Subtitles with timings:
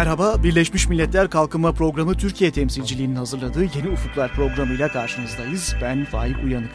[0.00, 5.74] Merhaba, Birleşmiş Milletler Kalkınma Programı Türkiye temsilciliğinin hazırladığı Yeni Ufuklar programıyla karşınızdayız.
[5.82, 6.70] Ben Faik Uyanık.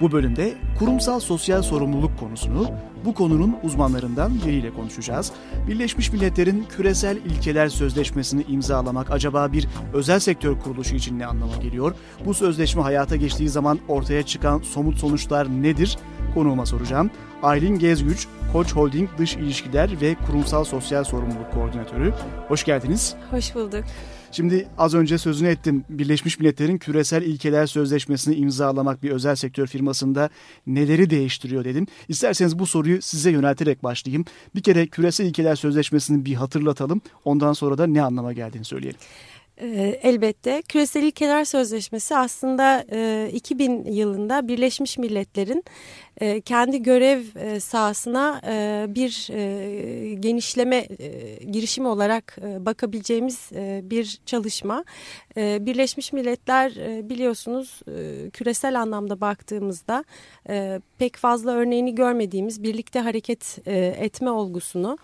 [0.00, 2.70] Bu bölümde kurumsal sosyal sorumluluk konusunu
[3.04, 5.32] bu konunun uzmanlarından biriyle konuşacağız.
[5.68, 11.94] Birleşmiş Milletler'in küresel ilkeler sözleşmesini imzalamak acaba bir özel sektör kuruluşu için ne anlama geliyor?
[12.24, 15.98] Bu sözleşme hayata geçtiği zaman ortaya çıkan somut sonuçlar nedir?
[16.34, 17.10] Konuğuma soracağım.
[17.42, 22.14] Aylin Gezgüç, Koç Holding Dış İlişkiler ve Kurumsal Sosyal Sorumluluk Koordinatörü.
[22.48, 23.14] Hoş geldiniz.
[23.30, 23.84] Hoş bulduk.
[24.32, 25.84] Şimdi az önce sözünü ettim.
[25.88, 30.30] Birleşmiş Milletler'in küresel ilkeler sözleşmesini imzalamak bir özel sektör firmasında
[30.66, 31.86] neleri değiştiriyor dedim.
[32.08, 34.24] İsterseniz bu soruyu size yönelterek başlayayım.
[34.54, 37.00] Bir kere küresel ilkeler sözleşmesini bir hatırlatalım.
[37.24, 39.00] Ondan sonra da ne anlama geldiğini söyleyelim.
[39.60, 42.82] Ee, elbette Küresel İlkeler Sözleşmesi aslında
[43.28, 45.64] 2000 e, yılında Birleşmiş Milletler'in
[46.20, 48.40] e, kendi görev e, sahasına
[48.94, 49.28] bir
[50.20, 50.80] genişleme
[51.52, 53.50] girişimi olarak bakabileceğimiz
[53.90, 54.84] bir çalışma.
[55.36, 56.72] Birleşmiş Milletler
[57.08, 57.80] biliyorsunuz
[58.32, 60.04] küresel anlamda baktığımızda
[60.98, 63.58] pek fazla örneğini görmediğimiz birlikte hareket
[63.98, 64.98] etme olgusunu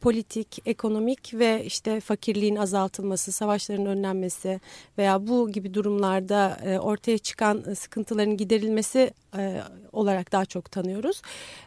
[0.00, 4.60] politik, ekonomik ve işte fakirliğin azaltılması, savaşların önlenmesi
[4.98, 9.60] veya bu gibi durumlarda e, ortaya çıkan sıkıntıların giderilmesi e,
[9.92, 11.22] olarak daha çok tanıyoruz.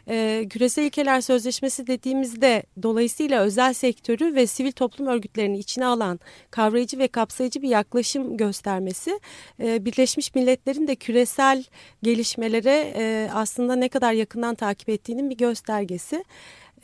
[0.08, 6.98] E, Küresel İlkeler Sözleşmesi dediğimizde dolayısıyla özel sektörü ve sivil toplum örgütlerini içine alan kavrayıcı
[6.98, 9.20] ve kapsayıcı bir yaklaşım göstermesi
[9.60, 11.64] e, Birleşmiş Milletler'in de küresel
[12.02, 16.24] gelişmelere e, aslında ne kadar yakından takip ettiğinin bir göstergesi.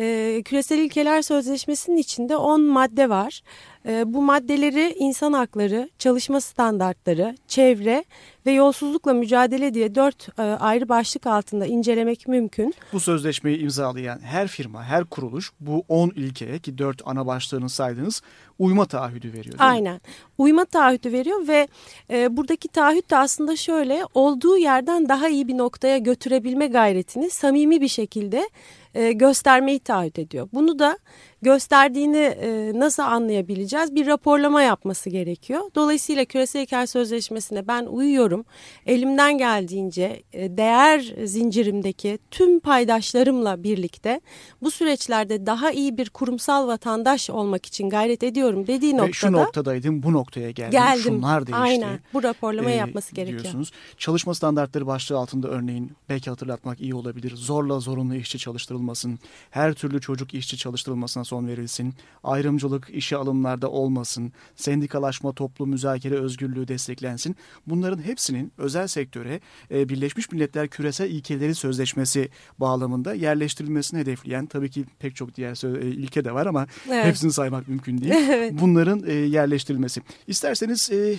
[0.01, 3.43] E, Küresel İlkeler Sözleşmesi'nin içinde 10 madde var.
[3.87, 8.05] E, bu maddeleri insan hakları, çalışma standartları, çevre
[8.47, 12.75] ve yolsuzlukla mücadele diye dört e, ayrı başlık altında incelemek mümkün.
[12.93, 18.23] Bu sözleşmeyi imzalayan her firma, her kuruluş bu 10 ilkeye ki dört ana başlığını saydınız
[18.59, 19.55] uyma taahhüdü veriyor.
[19.59, 19.95] Aynen.
[19.95, 20.01] Mi?
[20.39, 21.69] Uyma taahhüdü veriyor ve
[22.11, 27.81] e, buradaki taahhüt de aslında şöyle olduğu yerden daha iyi bir noktaya götürebilme gayretini samimi
[27.81, 28.49] bir şekilde
[28.95, 30.49] e, göstermeyi taahhüt ediyor.
[30.53, 30.99] Bunu da
[31.43, 33.95] gösterdiğini e, nasıl anlayabileceğiz?
[33.95, 35.61] Bir raporlama yapması gerekiyor.
[35.75, 38.45] Dolayısıyla küresel hikaye sözleşmesine ben uyuyorum.
[38.87, 44.21] Elimden geldiğince e, değer zincirimdeki tüm paydaşlarımla birlikte
[44.63, 49.09] bu süreçlerde daha iyi bir kurumsal vatandaş olmak için gayret ediyorum dediği noktada.
[49.09, 50.73] Ve şu noktadaydım bu noktaya geldim.
[50.73, 51.03] Geldim.
[51.03, 51.63] Şunlar değişti.
[51.63, 53.43] Aynen bu raporlamayı ee, yapması gerekiyor.
[53.43, 53.73] Diyorsunuz.
[53.99, 57.37] Çalışma standartları başlığı altında örneğin belki hatırlatmak iyi olabilir.
[57.37, 59.19] Zorla zorunlu işçi çalıştırılmasın.
[59.51, 61.95] Her türlü çocuk işçi çalıştırılmasına son verilsin,
[62.25, 67.37] ayrımcılık işe alımlarda olmasın, sendikalaşma, toplu müzakere özgürlüğü desteklensin.
[67.67, 72.29] Bunların hepsinin özel sektöre e, Birleşmiş Milletler Küresel İlkeleri Sözleşmesi
[72.59, 77.05] bağlamında yerleştirilmesini hedefleyen tabii ki pek çok diğer e, ilke de var ama evet.
[77.05, 78.13] hepsini saymak mümkün değil.
[78.31, 78.53] evet.
[78.61, 80.03] Bunların e, yerleştirilmesi.
[80.27, 81.17] İsterseniz e,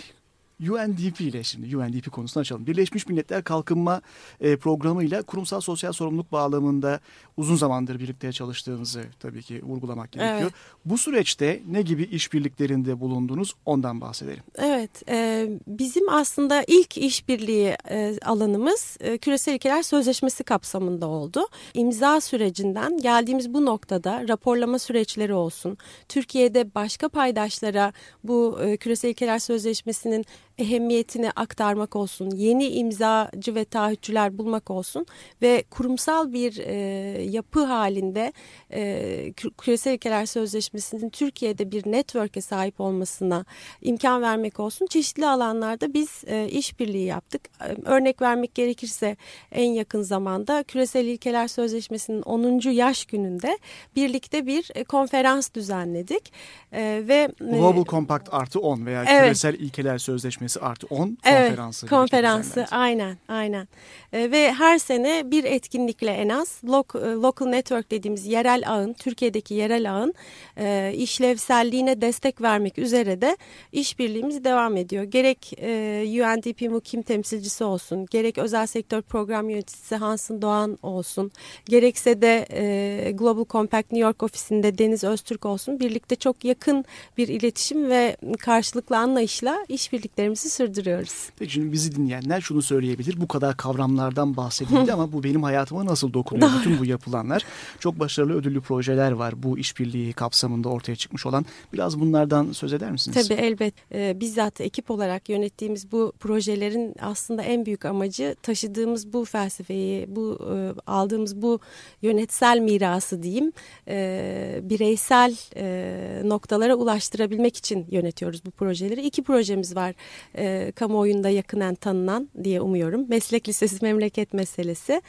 [0.59, 2.67] UNDP ile şimdi UNDP konusunu açalım.
[2.67, 4.01] Birleşmiş Milletler Kalkınma
[4.41, 6.99] e, Programı ile kurumsal sosyal sorumluluk bağlamında
[7.37, 10.41] uzun zamandır birlikte çalıştığınızı tabii ki vurgulamak gerekiyor.
[10.41, 10.53] Evet.
[10.85, 14.43] Bu süreçte ne gibi işbirliklerinde bulundunuz ondan bahsedelim.
[14.57, 21.47] Evet, e, bizim aslında ilk işbirliği e, alanımız e, Küresel İlkeler Sözleşmesi kapsamında oldu.
[21.73, 25.77] İmza sürecinden geldiğimiz bu noktada raporlama süreçleri olsun,
[26.09, 27.93] Türkiye'de başka paydaşlara
[28.23, 30.25] bu e, Küresel İlkeler Sözleşmesi'nin
[30.57, 35.05] ehemmiyetini aktarmak olsun, yeni imzacı ve taahhütçüler bulmak olsun
[35.41, 36.73] ve kurumsal bir e,
[37.21, 38.33] yapı halinde
[38.73, 43.45] e, Küresel İlkeler Sözleşmesi'nin Türkiye'de bir network'e sahip olmasına
[43.81, 44.85] imkan vermek olsun.
[44.85, 47.41] Çeşitli alanlarda biz e, işbirliği yaptık.
[47.61, 49.17] E, örnek vermek gerekirse
[49.51, 52.71] en yakın zamanda Küresel İlkeler Sözleşmesi'nin 10.
[52.71, 53.57] yaş gününde
[53.95, 56.33] birlikte bir e, konferans düzenledik.
[56.71, 59.23] E, ve e, Global Compact artı 10 veya evet.
[59.23, 61.85] Küresel İlkeler Sözleşmesi Sözleşmesi artı 10 konferansı.
[61.85, 63.67] Evet, konferansı aynen aynen.
[64.13, 68.93] E, ve her sene bir etkinlikle en az local, e, local network dediğimiz yerel ağın,
[68.93, 70.13] Türkiye'deki yerel ağın
[70.57, 73.37] e, işlevselliğine destek vermek üzere de
[73.71, 75.03] işbirliğimiz devam ediyor.
[75.03, 81.31] Gerek e, UNDP Mukim temsilcisi olsun, gerek özel sektör program yöneticisi Hansın Doğan olsun,
[81.65, 86.85] gerekse de e, Global Compact New York ofisinde Deniz Öztürk olsun birlikte çok yakın
[87.17, 91.29] bir iletişim ve karşılıklı anlayışla işbirliklerimiz faaliyetlerimizi sürdürüyoruz.
[91.39, 93.21] Peki şimdi bizi dinleyenler şunu söyleyebilir.
[93.21, 96.49] Bu kadar kavramlardan bahsedildi ama bu benim hayatıma nasıl dokunuyor?
[96.59, 97.45] Bütün bu yapılanlar.
[97.79, 101.45] Çok başarılı ödüllü projeler var bu işbirliği kapsamında ortaya çıkmış olan.
[101.73, 103.27] Biraz bunlardan söz eder misiniz?
[103.27, 103.73] Tabii elbet.
[103.91, 110.39] Ee, bizzat ekip olarak yönettiğimiz bu projelerin aslında en büyük amacı taşıdığımız bu felsefeyi, bu
[110.55, 110.55] e,
[110.91, 111.59] aldığımız bu
[112.01, 113.51] yönetsel mirası diyeyim
[113.87, 119.01] e, bireysel e, noktalara ulaştırabilmek için yönetiyoruz bu projeleri.
[119.01, 119.95] İki projemiz var
[120.37, 123.05] e, kamuoyunda yakınen tanınan diye umuyorum.
[123.09, 125.01] Meslek Lisesi Memleket Meselesi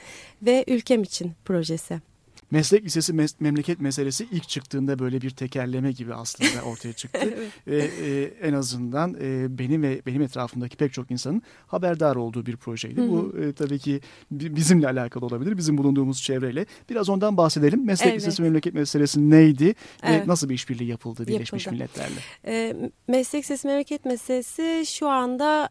[0.42, 2.13] ve Ülkem için projesi.
[2.54, 7.18] Meslek lisesi mes memleket meselesi ilk çıktığında böyle bir tekerleme gibi aslında ortaya çıktı.
[7.22, 7.50] evet.
[7.66, 12.56] Ve e, en azından e, benim ve benim etrafımdaki pek çok insanın haberdar olduğu bir
[12.56, 13.00] projeydi.
[13.00, 13.10] Hı hı.
[13.10, 15.56] Bu e, tabii ki bizimle alakalı olabilir.
[15.56, 16.66] Bizim bulunduğumuz çevreyle.
[16.90, 17.86] Biraz ondan bahsedelim.
[17.86, 18.20] Meslek evet.
[18.20, 20.22] lisesi memleket meselesi neydi evet.
[20.22, 21.82] ve nasıl bir işbirliği yapıldı Birleşmiş yapıldı.
[21.82, 22.20] Milletler'le?
[22.46, 22.76] E,
[23.08, 25.68] meslek lisesi memleket meselesi şu anda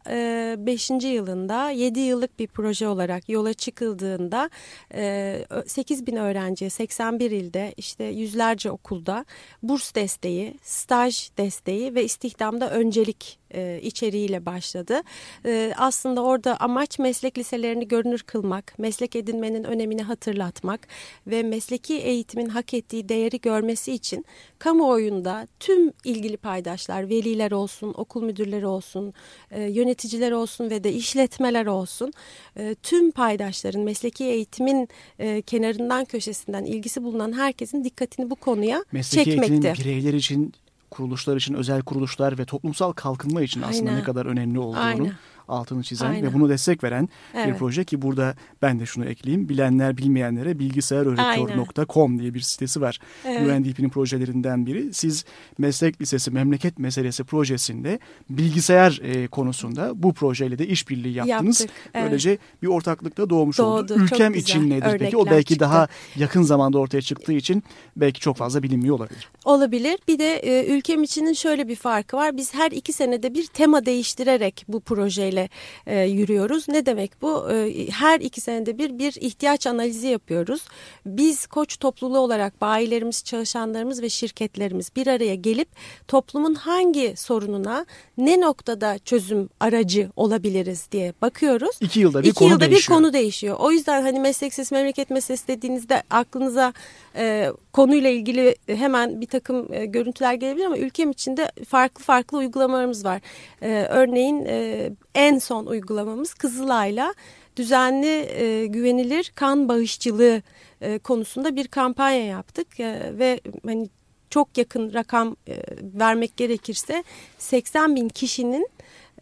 [0.66, 0.90] 5.
[0.90, 4.50] E, yılında 7 yıllık bir proje olarak yola çıkıldığında
[4.94, 9.24] e, 8 bin öğrenci 81 ilde işte yüzlerce okulda
[9.62, 15.00] burs desteği, staj desteği ve istihdamda öncelik e, içeriğiyle başladı.
[15.46, 20.88] E, aslında orada amaç meslek liselerini görünür kılmak, meslek edinmenin önemini hatırlatmak
[21.26, 24.24] ve mesleki eğitimin hak ettiği değeri görmesi için
[24.58, 29.14] kamuoyunda tüm ilgili paydaşlar, veliler olsun, okul müdürleri olsun,
[29.50, 32.12] e, yöneticiler olsun ve de işletmeler olsun,
[32.56, 39.24] e, tüm paydaşların mesleki eğitimin e, kenarından köşesinden ilgisi bulunan herkesin dikkatini bu konuya mesleki
[39.24, 39.54] çekmekte.
[39.54, 40.52] Mesleki eğitimin bireyler için
[40.96, 43.72] kuruluşlar için, özel kuruluşlar ve toplumsal kalkınma için Aynen.
[43.72, 45.12] aslında ne kadar önemli olduğunu Aynen
[45.48, 46.22] altını çizen Aynen.
[46.22, 47.48] ve bunu destek veren evet.
[47.48, 49.48] bir proje ki burada ben de şunu ekleyeyim.
[49.48, 52.98] Bilenler bilmeyenlere bilgisayaröğretiyor.com diye bir sitesi var.
[53.24, 53.40] Evet.
[53.40, 54.94] UNDP'nin projelerinden biri.
[54.94, 55.24] Siz
[55.58, 57.98] meslek lisesi memleket meselesi projesinde
[58.30, 61.60] bilgisayar e, konusunda bu projeyle de işbirliği yaptınız.
[61.60, 62.06] Yaptık, evet.
[62.06, 64.02] Böylece bir ortaklıkta doğmuş Doğdu, oldu.
[64.02, 65.16] Ülkem için nedir Örnekler peki?
[65.16, 65.64] O belki çıktı.
[65.64, 67.62] daha yakın zamanda ortaya çıktığı için
[67.96, 69.28] belki çok fazla bilinmiyor olabilir.
[69.44, 69.98] Olabilir.
[70.08, 72.36] Bir de e, ülkem içinin şöyle bir farkı var.
[72.36, 75.48] Biz her iki senede bir tema değiştirerek bu projeyle ile
[75.86, 76.68] e, yürüyoruz.
[76.68, 77.50] Ne demek bu?
[77.50, 80.62] E, her iki senede bir bir ihtiyaç analizi yapıyoruz.
[81.06, 85.68] Biz koç topluluğu olarak bayilerimiz, çalışanlarımız ve şirketlerimiz bir araya gelip
[86.08, 87.86] toplumun hangi sorununa
[88.18, 91.76] ne noktada çözüm aracı olabiliriz diye bakıyoruz.
[91.80, 92.98] İki yılda bir iki konu yılda değişiyor.
[92.98, 93.56] bir konu değişiyor.
[93.60, 96.72] O yüzden hani mesleksiz memleket meselesi dediğinizde aklınıza
[97.16, 103.04] e, konuyla ilgili hemen bir takım e, görüntüler gelebilir ama ülkem içinde farklı farklı uygulamalarımız
[103.04, 103.20] var.
[103.62, 107.14] E, örneğin e, en son uygulamamız Kızılay'la
[107.56, 110.42] düzenli e, güvenilir kan bağışçılığı
[110.80, 112.80] e, konusunda bir kampanya yaptık.
[112.80, 113.88] E, ve hani
[114.30, 117.04] çok yakın rakam e, vermek gerekirse
[117.38, 118.68] 80 bin kişinin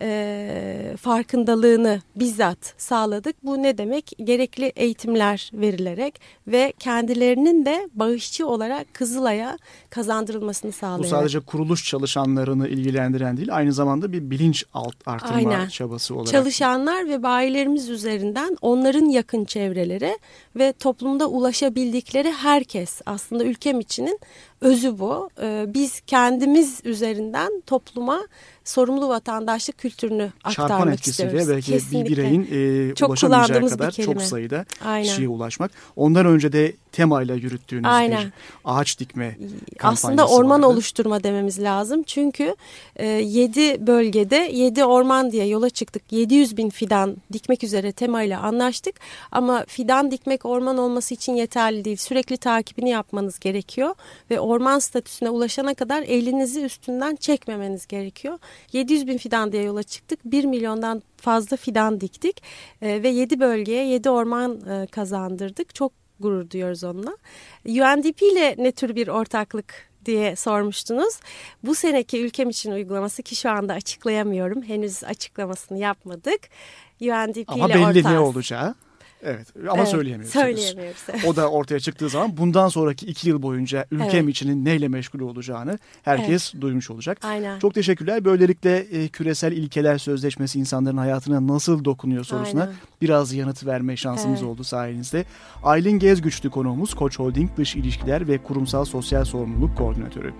[0.02, 3.36] e, farkındalığını bizzat sağladık.
[3.44, 4.12] Bu ne demek?
[4.24, 9.58] Gerekli eğitimler verilerek ve kendilerinin de bağışçı olarak Kızılay'a
[9.90, 11.04] kazandırılmasını sağlayarak.
[11.04, 15.68] Bu sadece kuruluş çalışanlarını ilgilendiren değil aynı zamanda bir bilinç alt artırma Aynen.
[15.68, 16.28] çabası olarak.
[16.28, 20.18] Çalışanlar ve bayilerimiz üzerinden onların yakın çevrelere
[20.56, 24.18] ve toplumda ulaşabildikleri herkes aslında ülkem içinin
[24.62, 25.30] özü bu.
[25.42, 28.26] Ee, biz kendimiz üzerinden topluma
[28.64, 31.48] sorumlu vatandaşlık kültürünü aktarmak Çarpan etkisiyle istiyoruz.
[31.54, 32.10] belki Kesinlikle.
[32.10, 32.48] bir bireyin
[32.90, 35.08] e, çok ulaşamayacağı kadar çok sayıda Aynen.
[35.08, 35.70] kişiye ulaşmak.
[35.96, 38.24] Ondan önce de temayla yürüttüğünüz Aynen.
[38.24, 38.32] bir
[38.64, 39.36] ağaç dikme
[39.78, 40.72] kampanyası Aslında orman vardı.
[40.72, 42.02] oluşturma dememiz lazım.
[42.02, 42.56] Çünkü
[42.96, 46.02] e, 7 bölgede 7 orman diye yola çıktık.
[46.10, 48.94] 700 bin fidan dikmek üzere temayla anlaştık.
[49.32, 51.96] Ama fidan dikmek orman olması için yeterli değil.
[51.96, 53.94] Sürekli takibini yapmanız gerekiyor.
[54.30, 58.38] Ve orman statüsüne ulaşana kadar elinizi üstünden çekmemeniz gerekiyor.
[58.72, 60.18] 700 bin fidan diye yola çıktık.
[60.24, 62.42] 1 milyondan fazla fidan diktik
[62.82, 65.74] e, ve 7 bölgeye 7 orman e, kazandırdık.
[65.74, 67.16] Çok gurur duyuyoruz onunla.
[67.66, 71.14] UNDP ile ne tür bir ortaklık diye sormuştunuz.
[71.62, 74.62] Bu seneki ülkem için uygulaması ki şu anda açıklayamıyorum.
[74.62, 76.40] Henüz açıklamasını yapmadık.
[77.00, 78.04] UNDP Ama ile belli ortağız.
[78.06, 78.74] ne olacağı.
[79.22, 80.32] Evet ama evet, söyleyemiyoruz.
[80.32, 81.26] Söyleyemiyoruz.
[81.26, 84.28] O da ortaya çıktığı zaman bundan sonraki iki yıl boyunca ülkem evet.
[84.28, 86.62] içinin neyle meşgul olacağını herkes evet.
[86.62, 87.18] duymuş olacak.
[87.22, 87.58] Aynen.
[87.58, 88.24] Çok teşekkürler.
[88.24, 92.74] Böylelikle e, küresel ilkeler sözleşmesi insanların hayatına nasıl dokunuyor sorusuna Aynen.
[93.02, 94.50] biraz yanıt verme şansımız evet.
[94.50, 95.24] oldu sayenizde.
[95.62, 100.34] Aylin Gezgüçlü konuğumuz Koç Holding Dış İlişkiler ve Kurumsal Sosyal Sorumluluk Koordinatörü.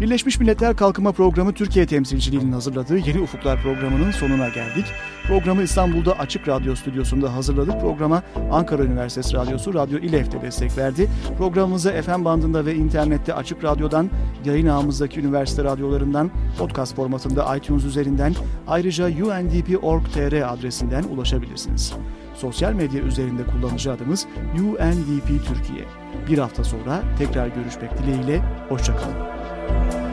[0.00, 4.86] Birleşmiş Milletler Kalkınma Programı Türkiye temsilciliğinin hazırladığı Yeni Ufuklar programının sonuna geldik.
[5.26, 7.80] Programı İstanbul'da Açık Radyo stüdyosunda hazırladık.
[7.80, 11.08] Programa programa Ankara Üniversitesi Radyosu Radyo İLEF de destek verdi.
[11.38, 14.10] Programımızı FM bandında ve internette Açık Radyo'dan,
[14.44, 18.34] yayın ağımızdaki üniversite radyolarından, podcast formatında iTunes üzerinden,
[18.66, 21.92] ayrıca undp.org.tr adresinden ulaşabilirsiniz.
[22.34, 25.84] Sosyal medya üzerinde kullanıcı adımız UNDP Türkiye.
[26.28, 30.03] Bir hafta sonra tekrar görüşmek dileğiyle, hoşçakalın.